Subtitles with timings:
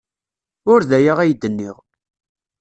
[0.71, 1.77] Ur d aya ay d-nniɣ.